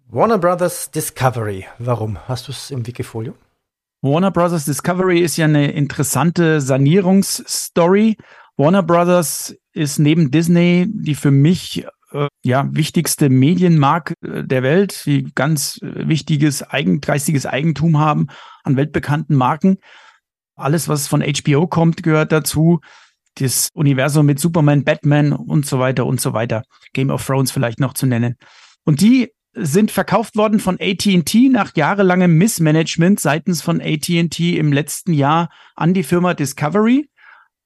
Warner 0.09 0.37
Brothers 0.37 0.91
Discovery. 0.91 1.65
Warum? 1.79 2.17
Hast 2.27 2.49
du 2.49 2.51
es 2.51 2.71
im 2.71 2.85
Wikifolio? 2.85 3.35
Warner 4.01 4.31
Brothers 4.31 4.65
Discovery 4.65 5.21
ist 5.21 5.37
ja 5.37 5.45
eine 5.45 5.71
interessante 5.71 6.59
Sanierungsstory. 6.59 8.17
Warner 8.57 8.83
Brothers 8.83 9.55
ist 9.71 9.97
neben 9.97 10.29
Disney 10.29 10.87
die 10.89 11.15
für 11.15 11.31
mich 11.31 11.85
äh, 12.11 12.27
ja, 12.43 12.67
wichtigste 12.69 13.29
Medienmarke 13.29 14.15
äh, 14.25 14.43
der 14.43 14.61
Welt, 14.61 15.05
die 15.05 15.31
ganz 15.33 15.79
äh, 15.83 16.09
wichtiges 16.09 16.63
eigen, 16.63 16.99
geistiges 16.99 17.45
Eigentum 17.45 17.99
haben 17.99 18.27
an 18.65 18.75
weltbekannten 18.75 19.37
Marken. 19.37 19.77
Alles, 20.57 20.89
was 20.89 21.07
von 21.07 21.23
HBO 21.23 21.67
kommt, 21.67 22.03
gehört 22.03 22.33
dazu. 22.33 22.81
Das 23.35 23.69
Universum 23.73 24.25
mit 24.25 24.39
Superman, 24.39 24.83
Batman 24.83 25.33
und 25.33 25.65
so 25.65 25.79
weiter 25.79 26.05
und 26.05 26.21
so 26.21 26.33
weiter. 26.33 26.63
Game 26.93 27.09
of 27.09 27.25
Thrones 27.25 27.51
vielleicht 27.51 27.79
noch 27.79 27.93
zu 27.93 28.05
nennen. 28.05 28.35
Und 28.83 29.01
die 29.01 29.31
sind 29.53 29.91
verkauft 29.91 30.35
worden 30.35 30.59
von 30.59 30.77
AT&T 30.79 31.49
nach 31.49 31.75
jahrelangem 31.75 32.37
Missmanagement 32.37 33.19
seitens 33.19 33.61
von 33.61 33.81
AT&T 33.81 34.57
im 34.57 34.73
letzten 34.73 35.13
Jahr 35.13 35.49
an 35.75 35.93
die 35.93 36.03
Firma 36.03 36.33
Discovery. 36.33 37.09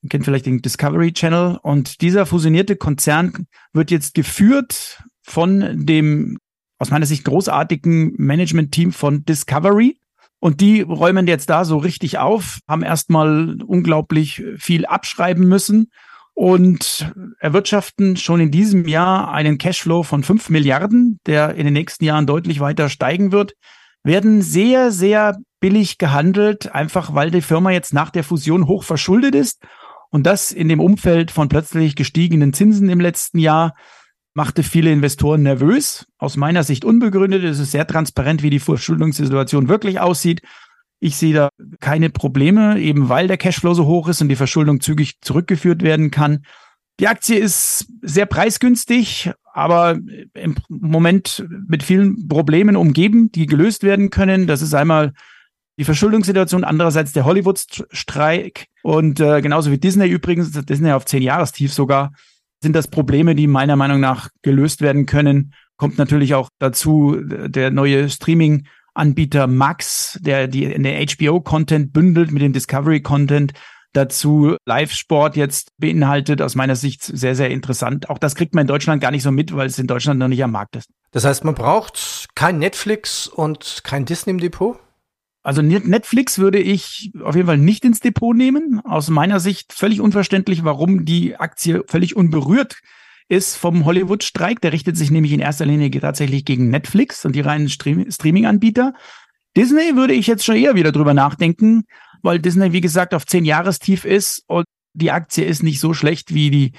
Ihr 0.02 0.10
kennt 0.10 0.24
vielleicht 0.24 0.46
den 0.46 0.62
Discovery 0.62 1.12
Channel. 1.12 1.60
Und 1.62 2.02
dieser 2.02 2.26
fusionierte 2.26 2.76
Konzern 2.76 3.48
wird 3.74 3.92
jetzt 3.92 4.14
geführt 4.14 5.04
von 5.24 5.86
dem 5.86 6.38
aus 6.78 6.92
meiner 6.92 7.06
Sicht 7.06 7.26
großartigen 7.26 8.14
Management-Team 8.18 8.94
von 8.94 9.26
Discovery. 9.26 9.99
Und 10.40 10.62
die 10.62 10.82
räumen 10.82 11.28
jetzt 11.28 11.50
da 11.50 11.66
so 11.66 11.78
richtig 11.78 12.18
auf, 12.18 12.60
haben 12.68 12.84
erstmal 12.84 13.62
unglaublich 13.62 14.44
viel 14.58 14.86
abschreiben 14.86 15.48
müssen 15.48 15.92
und 16.34 17.14
erwirtschaften 17.40 18.16
schon 18.16 18.40
in 18.40 18.52
diesem 18.52 18.88
Jahr 18.88 19.34
einen 19.34 19.58
Cashflow 19.58 20.04
von 20.04 20.24
fünf 20.24 20.50
Milliarden, 20.50 21.20
der 21.26 21.56
in 21.56 21.66
den 21.66 21.74
nächsten 21.74 22.06
Jahren 22.06 22.26
deutlich 22.26 22.62
weiter 22.62 22.88
steigen 22.88 23.34
wird, 23.34 23.54
werden 24.04 24.42
sehr, 24.42 24.92
sehr 24.92 25.36
billig 25.60 25.98
gehandelt, 25.98 26.74
einfach 26.74 27.14
weil 27.14 27.32
die 27.32 27.42
Firma 27.42 27.72
jetzt 27.72 27.94
nach 27.94 28.10
der 28.10 28.24
Fusion 28.24 28.68
hoch 28.68 28.84
verschuldet 28.84 29.36
ist. 29.36 29.62
Und 30.12 30.26
das 30.26 30.54
in 30.54 30.70
dem 30.70 30.80
Umfeld 30.80 31.30
von 31.30 31.50
plötzlich 31.50 31.98
gestiegenen 31.98 32.54
Zinsen 32.54 32.88
im 32.88 33.02
letzten 33.02 33.40
Jahr 33.40 33.76
machte 34.34 34.64
viele 34.64 34.92
Investoren 34.92 35.44
nervös. 35.44 36.08
Aus 36.18 36.38
meiner 36.38 36.64
Sicht 36.64 36.86
unbegründet. 36.86 37.44
Es 37.44 37.60
ist 37.60 37.72
sehr 37.72 37.88
transparent, 37.88 38.44
wie 38.44 38.50
die 38.50 38.60
Verschuldungssituation 38.60 39.68
wirklich 39.68 40.00
aussieht. 40.00 40.42
Ich 41.00 41.16
sehe 41.16 41.34
da 41.34 41.50
keine 41.80 42.10
Probleme, 42.10 42.80
eben 42.80 43.10
weil 43.10 43.28
der 43.28 43.38
Cashflow 43.38 43.74
so 43.74 43.86
hoch 43.86 44.10
ist 44.10 44.22
und 44.22 44.30
die 44.30 44.36
Verschuldung 44.36 44.82
zügig 44.82 45.22
zurückgeführt 45.22 45.82
werden 45.82 46.12
kann. 46.12 46.46
Die 47.00 47.08
Aktie 47.08 47.38
ist 47.38 47.88
sehr 48.02 48.26
preisgünstig, 48.26 49.32
aber 49.54 49.98
im 50.34 50.56
Moment 50.68 51.46
mit 51.68 51.84
vielen 51.84 52.28
Problemen 52.28 52.76
umgeben, 52.76 53.32
die 53.32 53.46
gelöst 53.46 53.84
werden 53.84 54.10
können. 54.10 54.48
Das 54.48 54.62
ist 54.62 54.74
einmal 54.74 55.14
die 55.78 55.86
Verschuldungssituation, 55.86 56.66
andererseits 56.66 57.14
der 57.14 57.24
Hollywood-Streik 57.24 58.68
und 58.84 59.22
äh, 59.22 59.42
genauso 59.42 59.72
wie 59.72 59.78
Disney 59.78 60.10
übrigens, 60.10 60.52
Disney 60.52 60.92
auf 60.92 61.06
zehn 61.06 61.24
Jahrestief 61.24 61.72
sogar, 61.74 62.12
sind 62.62 62.76
das 62.76 62.88
Probleme, 62.88 63.36
die 63.36 63.48
meiner 63.48 63.76
Meinung 63.76 64.00
nach 64.00 64.30
gelöst 64.42 64.82
werden 64.82 65.06
können. 65.06 65.54
Kommt 65.78 65.98
natürlich 65.98 66.36
auch 66.36 66.50
dazu 66.60 67.18
der 67.22 67.72
neue 67.72 68.10
Streaming 68.10 68.68
Anbieter 68.94 69.48
Max, 69.48 70.20
der 70.22 70.48
die 70.48 70.66
in 70.66 70.84
der 70.84 71.00
HBO-Content 71.00 71.94
bündelt 71.94 72.32
mit 72.32 72.42
dem 72.42 72.54
Discovery-Content. 72.54 73.54
Dazu 73.94 74.56
Live-Sport 74.66 75.36
jetzt 75.36 75.72
beinhaltet, 75.78 76.42
aus 76.42 76.56
meiner 76.56 76.76
Sicht 76.76 77.02
sehr, 77.02 77.34
sehr 77.34 77.50
interessant. 77.50 78.10
Auch 78.10 78.20
das 78.20 78.36
kriegt 78.36 78.54
man 78.54 78.64
in 78.64 78.68
Deutschland 78.68 79.02
gar 79.02 79.12
nicht 79.12 79.24
so 79.24 79.32
mit, 79.32 79.56
weil 79.56 79.68
es 79.68 79.80
in 79.80 79.88
Deutschland 79.88 80.20
noch 80.20 80.28
nicht 80.28 80.44
am 80.44 80.52
Markt 80.52 80.76
ist. 80.76 80.90
Das 81.12 81.26
heißt, 81.26 81.44
man 81.44 81.56
braucht 81.56 82.28
kein 82.36 82.60
Netflix 82.60 83.28
und 83.28 83.82
kein 83.84 84.06
Disney 84.06 84.32
im 84.32 84.40
Depot? 84.40 84.78
Also 85.42 85.62
Netflix 85.62 86.38
würde 86.38 86.60
ich 86.60 87.12
auf 87.24 87.36
jeden 87.36 87.48
Fall 87.48 87.58
nicht 87.58 87.86
ins 87.86 88.02
Depot 88.02 88.36
nehmen. 88.36 88.82
Aus 88.84 89.10
meiner 89.10 89.40
Sicht 89.40 89.74
völlig 89.74 90.02
unverständlich, 90.02 90.64
warum 90.64 91.06
die 91.06 91.38
Aktie 91.38 91.84
völlig 91.88 92.16
unberührt 92.16 92.82
ist 93.30 93.56
vom 93.56 93.86
Hollywood-Streik. 93.86 94.60
Der 94.62 94.74
richtet 94.74 94.98
sich 94.98 95.12
nämlich 95.12 95.32
in 95.32 95.40
erster 95.40 95.66
Linie 95.66 95.92
tatsächlich 95.92 96.44
gegen 96.44 96.70
Netflix 96.70 97.26
und 97.26 97.36
die 97.36 97.42
reinen 97.42 97.70
Stream 97.70 98.10
Streaming-Anbieter. 98.12 98.94
Disney 99.56 99.96
würde 99.96 100.14
ich 100.14 100.28
jetzt 100.28 100.44
schon 100.44 100.56
eher 100.56 100.76
wieder 100.76 100.92
drüber 100.92 101.14
nachdenken, 101.14 101.84
weil 102.22 102.40
Disney, 102.40 102.74
wie 102.74 102.82
gesagt, 102.82 103.14
auf 103.14 103.26
zehn 103.26 103.46
Jahrestief 103.46 104.04
ist 104.04 104.44
und 104.48 104.66
die 104.94 105.12
Aktie 105.12 105.46
ist 105.46 105.64
nicht 105.64 105.80
so 105.80 105.94
schlecht, 105.94 106.34
wie 106.34 106.50
die, 106.50 106.72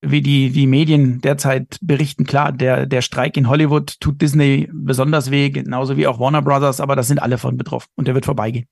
wie 0.00 0.22
die, 0.22 0.50
die 0.50 0.66
Medien 0.66 1.20
derzeit 1.20 1.78
berichten. 1.80 2.24
Klar, 2.24 2.52
der, 2.52 2.86
der 2.86 3.02
Streik 3.02 3.36
in 3.36 3.48
Hollywood 3.48 4.00
tut 4.00 4.20
Disney 4.22 4.68
besonders 4.72 5.30
weh, 5.30 5.50
genauso 5.50 5.96
wie 5.96 6.06
auch 6.06 6.20
Warner 6.20 6.42
Brothers, 6.42 6.80
aber 6.80 6.96
das 6.96 7.08
sind 7.08 7.20
alle 7.20 7.38
von 7.38 7.56
betroffen 7.56 7.88
und 7.96 8.06
der 8.06 8.14
wird 8.14 8.24
vorbeigehen. 8.24 8.66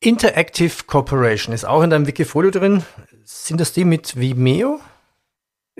Interactive 0.00 0.84
Corporation 0.86 1.54
ist 1.54 1.64
auch 1.64 1.82
in 1.82 1.90
deinem 1.90 2.06
Wikifolio 2.06 2.50
drin. 2.50 2.82
Sind 3.24 3.60
das 3.60 3.72
die 3.72 3.84
mit 3.84 4.16
Vimeo? 4.16 4.80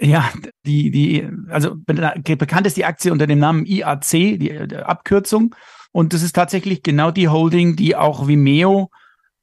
Ja, 0.00 0.32
die, 0.64 0.90
die, 0.90 1.28
also 1.49 1.76
bekannt 1.76 2.66
ist 2.66 2.76
die 2.76 2.84
Aktie 2.84 3.12
unter 3.12 3.26
dem 3.26 3.38
Namen 3.38 3.66
IAC, 3.66 4.11
die, 4.11 4.38
die 4.38 4.76
Abkürzung. 4.76 5.54
Und 5.92 6.12
das 6.12 6.23
ist 6.23 6.34
tatsächlich 6.34 6.82
genau 6.82 7.11
die 7.11 7.28
Holding, 7.28 7.76
die 7.76 7.94
auch 7.94 8.26
Vimeo 8.26 8.90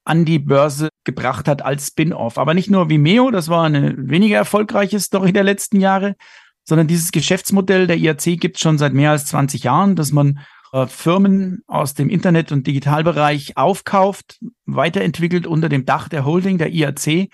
an 0.04 0.26
die 0.26 0.40
Börse 0.40 0.90
gebracht 1.04 1.48
hat 1.48 1.64
als 1.64 1.88
Spin-off. 1.88 2.38
Aber 2.38 2.54
nicht 2.54 2.70
nur 2.70 2.90
Vimeo, 2.90 3.32
das 3.32 3.50
war 3.50 3.66
eine 3.66 3.96
weniger 3.98 4.38
erfolgreiche 4.38 5.00
Story 5.00 5.34
der 5.34 5.44
letzten 5.44 5.80
Jahre, 5.80 6.16
sondern 6.64 6.88
dieses 6.88 7.12
Geschäftsmodell 7.12 7.88
der 7.88 7.98
IAC 7.98 8.40
gibt 8.40 8.58
es 8.58 8.62
schon 8.62 8.78
seit 8.78 8.94
mehr 8.94 9.12
als 9.12 9.26
20 9.26 9.64
Jahren, 9.64 9.96
dass 9.96 10.12
man 10.12 10.40
äh, 10.74 10.88
Firmen 10.88 11.64
aus 11.68 11.94
dem 11.94 12.10
Internet- 12.10 12.52
und 12.52 12.68
Digitalbereich 12.68 13.58
aufkauft, 13.58 14.40
weiterentwickelt 14.66 15.48
unter 15.48 15.70
dem 15.70 15.86
Dach 15.86 16.08
der 16.10 16.26
Holding 16.26 16.58
der 16.58 16.72
IAC 16.72 17.30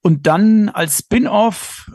und 0.00 0.26
dann 0.26 0.68
als 0.68 0.98
Spin-off 0.98 1.90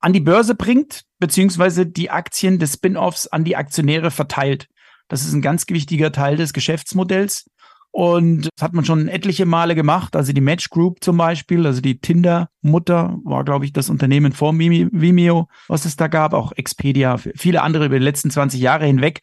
an 0.00 0.12
die 0.12 0.20
Börse 0.20 0.54
bringt, 0.54 1.04
beziehungsweise 1.18 1.86
die 1.86 2.10
Aktien 2.10 2.58
des 2.58 2.74
Spin-offs 2.74 3.26
an 3.26 3.44
die 3.44 3.56
Aktionäre 3.56 4.10
verteilt. 4.10 4.68
Das 5.08 5.22
ist 5.22 5.32
ein 5.32 5.42
ganz 5.42 5.68
wichtiger 5.68 6.12
Teil 6.12 6.36
des 6.36 6.52
Geschäftsmodells. 6.52 7.50
Und 7.90 8.48
das 8.54 8.62
hat 8.62 8.74
man 8.74 8.84
schon 8.84 9.08
etliche 9.08 9.46
Male 9.46 9.74
gemacht. 9.74 10.14
Also 10.14 10.32
die 10.32 10.40
Match 10.40 10.70
Group 10.70 11.02
zum 11.02 11.16
Beispiel, 11.16 11.66
also 11.66 11.80
die 11.80 11.98
Tinder-Mutter 11.98 13.18
war, 13.24 13.44
glaube 13.44 13.64
ich, 13.64 13.72
das 13.72 13.90
Unternehmen 13.90 14.32
vor 14.32 14.52
Vimeo, 14.52 15.48
was 15.68 15.84
es 15.84 15.96
da 15.96 16.06
gab, 16.06 16.32
auch 16.32 16.52
Expedia, 16.52 17.16
viele 17.16 17.62
andere 17.62 17.86
über 17.86 17.98
die 17.98 18.04
letzten 18.04 18.30
20 18.30 18.60
Jahre 18.60 18.86
hinweg, 18.86 19.22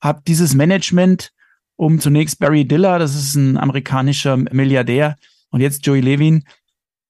hat 0.00 0.26
dieses 0.28 0.54
Management 0.54 1.32
um 1.76 1.98
zunächst 1.98 2.38
Barry 2.38 2.64
Diller, 2.64 2.98
das 2.98 3.14
ist 3.14 3.34
ein 3.34 3.56
amerikanischer 3.56 4.36
Milliardär, 4.36 5.16
und 5.50 5.60
jetzt 5.60 5.86
Joey 5.86 6.00
Levin, 6.00 6.44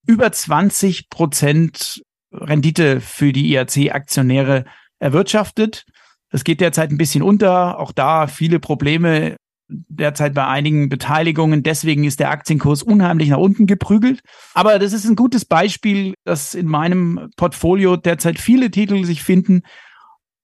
über 0.07 0.31
20 0.33 1.11
Prozent 1.11 2.03
Rendite 2.31 3.01
für 3.01 3.33
die 3.33 3.55
IAC-Aktionäre 3.55 4.65
erwirtschaftet. 4.99 5.87
Das 6.31 6.45
geht 6.45 6.61
derzeit 6.61 6.91
ein 6.91 6.99
bisschen 6.99 7.23
unter. 7.23 7.79
Auch 7.79 7.93
da 7.93 8.27
viele 8.27 8.59
Probleme 8.59 9.37
derzeit 9.69 10.35
bei 10.35 10.47
einigen 10.47 10.89
Beteiligungen. 10.89 11.63
Deswegen 11.63 12.05
ist 12.05 12.21
der 12.21 12.31
Aktienkurs 12.31 12.83
unheimlich 12.83 13.31
nach 13.31 13.39
unten 13.39 13.67
geprügelt. 13.67 14.21
Aber 14.53 14.79
das 14.79 14.93
ist 14.93 15.07
ein 15.07 15.17
gutes 15.17 15.45
Beispiel, 15.45 16.15
dass 16.25 16.55
in 16.55 16.67
meinem 16.67 17.31
Portfolio 17.37 17.97
derzeit 17.97 18.39
viele 18.39 18.71
Titel 18.71 19.05
sich 19.05 19.23
finden, 19.23 19.63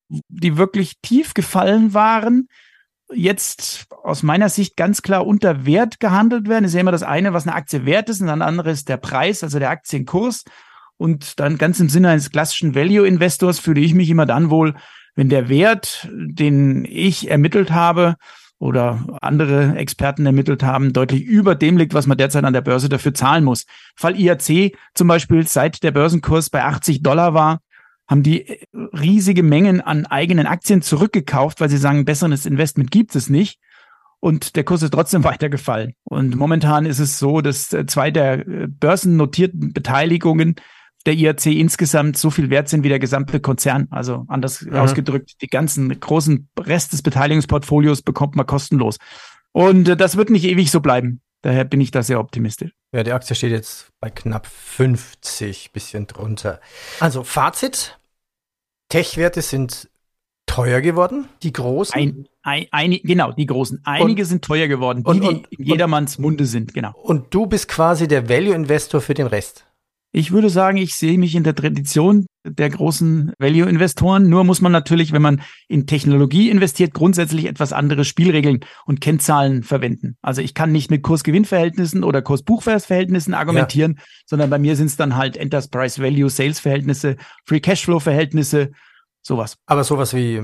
die 0.09 0.57
wirklich 0.57 1.01
tief 1.03 1.35
gefallen 1.35 1.95
waren, 1.95 2.49
jetzt 3.13 3.87
aus 4.03 4.23
meiner 4.23 4.49
Sicht 4.49 4.77
ganz 4.77 5.03
klar 5.03 5.27
unter 5.27 5.67
Wert 5.67 6.01
gehandelt 6.01 6.49
werden. 6.49 6.65
Das 6.65 6.71
ist 6.71 6.75
ja 6.75 6.81
immer 6.81 6.93
das 6.93 7.03
eine, 7.03 7.33
was 7.33 7.47
eine 7.47 7.57
Aktie 7.57 7.85
wert 7.85 8.09
ist, 8.09 8.21
und 8.21 8.29
das 8.29 8.41
andere 8.41 8.71
ist 8.71 8.89
der 8.89 8.97
Preis, 8.97 9.43
also 9.43 9.59
der 9.59 9.71
Aktienkurs. 9.71 10.45
Und 10.97 11.41
dann 11.41 11.59
ganz 11.59 11.81
im 11.81 11.89
Sinne 11.89 12.11
eines 12.11 12.31
klassischen 12.31 12.75
Value-Investors 12.75 13.59
fühle 13.59 13.81
ich 13.81 13.95
mich 13.95 14.11
immer 14.11 14.27
dann 14.27 14.51
wohl, 14.51 14.75
wenn 15.15 15.29
der 15.29 15.49
Wert, 15.49 16.09
den 16.13 16.85
ich 16.85 17.31
ermittelt 17.31 17.73
habe 17.73 18.17
oder 18.61 19.03
andere 19.23 19.75
Experten 19.77 20.27
ermittelt 20.27 20.63
haben, 20.63 20.93
deutlich 20.93 21.23
über 21.25 21.55
dem 21.55 21.79
liegt, 21.79 21.95
was 21.95 22.07
man 22.07 22.19
derzeit 22.19 22.45
an 22.45 22.53
der 22.53 22.61
Börse 22.61 22.91
dafür 22.91 23.15
zahlen 23.15 23.43
muss. 23.43 23.65
Fall 23.97 24.21
IAC 24.21 24.77
zum 24.95 25.09
Beispiel, 25.09 25.47
seit 25.49 25.83
der 25.83 25.91
Börsenkurs 25.91 26.51
bei 26.51 26.63
80 26.63 27.03
Dollar 27.03 27.33
war, 27.33 27.61
haben 28.07 28.23
die 28.23 28.61
riesige 28.75 29.43
Mengen 29.43 29.81
an 29.81 30.05
eigenen 30.05 30.47
Aktien 30.47 30.83
zurückgekauft, 30.83 31.61
weil 31.61 31.71
sie 31.71 31.79
sagen, 31.79 32.05
besseres 32.05 32.45
Investment 32.45 32.91
gibt 32.91 33.17
es 33.17 33.31
nicht. 33.31 33.59
Und 34.21 34.57
der 34.57 34.65
Kurs 34.65 34.83
ist 34.83 34.93
trotzdem 34.93 35.25
weitergefallen. 35.33 35.95
Und 36.05 36.37
momentan 36.37 36.85
ist 36.85 36.99
es 36.99 37.19
so, 37.19 37.41
dass 37.41 37.75
zwei 37.87 38.11
der 38.11 38.45
börsennotierten 38.47 39.73
Beteiligungen 39.73 40.57
der 41.07 41.15
IAC 41.15 41.47
insgesamt 41.47 42.17
so 42.17 42.31
viel 42.31 42.51
wert 42.51 42.69
sind 42.69 42.85
wie 42.85 42.89
der 42.89 42.99
gesamte 42.99 43.41
Konzern. 43.41 43.89
Also 43.91 44.25
anders 44.29 44.63
mhm. 44.63 44.75
ausgedrückt, 44.75 45.41
die 45.43 45.49
ganzen 45.49 45.99
großen 45.99 46.49
Rest 46.59 46.93
des 46.93 47.03
Beteiligungsportfolios 47.03 48.03
bekommt 48.03 48.37
man 48.37 48.47
kostenlos. 48.47 48.97
Und 49.53 49.89
äh, 49.89 49.97
das 49.97 50.17
wird 50.17 50.31
nicht 50.31 50.45
ewig 50.45 50.71
so 50.71 50.81
bleiben. 50.81 51.21
Daher 51.43 51.65
bin 51.65 51.81
ich 51.81 51.91
da 51.91 52.03
sehr 52.03 52.21
optimistisch. 52.21 52.73
Ja, 52.93 53.03
die 53.03 53.13
Aktie 53.13 53.35
steht 53.35 53.51
jetzt 53.51 53.89
bei 53.99 54.11
knapp 54.11 54.47
50, 54.47 55.73
bisschen 55.73 56.07
drunter. 56.07 56.61
Also 57.01 57.25
Fazit, 57.25 57.99
Tech-Werte 58.91 59.41
sind 59.41 59.89
teuer 60.45 60.81
geworden, 60.81 61.29
die 61.43 61.53
großen. 61.53 61.95
Ein, 61.95 62.29
ein, 62.43 62.67
ein, 62.73 62.99
genau, 63.03 63.33
die 63.33 63.47
großen. 63.47 63.81
Einige 63.85 64.23
und, 64.23 64.29
sind 64.29 64.45
teuer 64.45 64.67
geworden, 64.67 65.05
die, 65.05 65.11
und, 65.11 65.23
und, 65.23 65.49
die 65.51 65.55
in 65.57 65.65
jedermanns 65.65 66.19
Munde 66.19 66.45
sind, 66.45 66.75
genau. 66.75 66.93
Und 66.95 67.33
du 67.33 67.47
bist 67.47 67.69
quasi 67.69 68.07
der 68.09 68.29
Value-Investor 68.29 69.01
für 69.01 69.15
den 69.15 69.29
Rest. 69.29 69.65
Ich 70.13 70.33
würde 70.33 70.51
sagen, 70.51 70.77
ich 70.77 70.97
sehe 70.97 71.19
mich 71.19 71.37
in 71.37 71.45
der 71.45 71.55
Tradition 71.55 72.27
der 72.45 72.71
großen 72.71 73.33
Value-Investoren. 73.39 74.29
Nur 74.29 74.43
muss 74.43 74.61
man 74.61 74.73
natürlich, 74.73 75.13
wenn 75.13 75.23
man 75.23 75.43
in 75.69 75.87
Technologie 75.87 76.51
investiert, 76.51 76.95
grundsätzlich 76.95 77.47
etwas 77.47 77.73
andere 77.73 78.05
Spielregeln 78.05 78.61
und 78.87 79.01
Kennzahlen 79.01 79.63
verwenden. 79.63 80.17
Also 80.21 80.43
ich 80.43 80.55
kann 80.55 80.73
nicht 80.73 80.91
mit 80.91 81.03
Kurs-Gewinn-Verhältnissen 81.03 82.03
oder 82.03 82.23
Kurs-Buchwert-Verhältnissen 82.23 83.35
argumentieren, 83.35 83.97
ja. 83.99 84.05
sondern 84.27 84.51
bei 84.51 84.59
mir 84.59 84.75
sind 84.75 84.87
es 84.87 84.97
dann 84.97 85.17
halt 85.17 85.37
Enterprise 85.37 86.03
Value-Sales-Verhältnisse, 86.03 87.17
Free-Cashflow-Verhältnisse, 87.45 88.73
sowas. 89.23 89.59
Aber 89.67 89.85
sowas 89.85 90.13
wie 90.13 90.43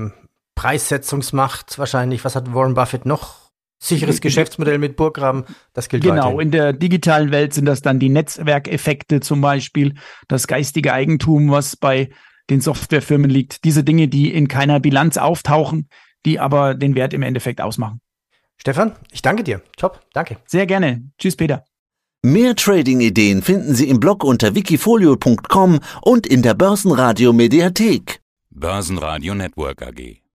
Preissetzungsmacht 0.55 1.77
wahrscheinlich. 1.77 2.23
Was 2.23 2.35
hat 2.35 2.53
Warren 2.53 2.73
Buffett 2.73 3.05
noch? 3.05 3.46
Sicheres 3.79 4.21
Geschäftsmodell 4.21 4.79
mit 4.79 4.95
Burggraben, 4.95 5.43
das 5.73 5.87
gilt 5.87 6.03
Genau, 6.03 6.15
weiterhin. 6.15 6.39
in 6.39 6.51
der 6.51 6.73
digitalen 6.73 7.31
Welt 7.31 7.53
sind 7.53 7.65
das 7.65 7.81
dann 7.81 7.99
die 7.99 8.09
Netzwerkeffekte 8.09 9.19
zum 9.19 9.39
Beispiel, 9.41 9.93
das 10.27 10.47
geistige 10.47 10.93
Eigentum, 10.93 11.51
was 11.51 11.75
bei 11.75 12.09
den 12.49 12.59
Softwarefirmen 12.61 13.29
liegt. 13.29 13.63
Diese 13.65 13.83
Dinge, 13.83 14.07
die 14.07 14.33
in 14.33 14.47
keiner 14.47 14.79
Bilanz 14.79 15.17
auftauchen, 15.17 15.89
die 16.25 16.39
aber 16.39 16.73
den 16.73 16.95
Wert 16.95 17.13
im 17.13 17.21
Endeffekt 17.21 17.61
ausmachen. 17.61 18.01
Stefan, 18.57 18.93
ich 19.11 19.21
danke 19.21 19.43
dir. 19.43 19.61
Top, 19.77 20.01
danke. 20.13 20.37
Sehr 20.45 20.65
gerne. 20.65 21.03
Tschüss, 21.19 21.35
Peter. 21.35 21.63
Mehr 22.23 22.55
Trading-Ideen 22.55 23.43
finden 23.43 23.75
Sie 23.75 23.87
im 23.87 23.99
Blog 23.99 24.23
unter 24.23 24.55
wikifolio.com 24.55 25.79
und 26.01 26.25
in 26.25 26.41
der 26.41 26.55
Börsenradio 26.55 27.31
Mediathek. 27.31 28.21
Börsenradio 28.49 29.35
Network 29.35 29.83
AG. 29.83 30.21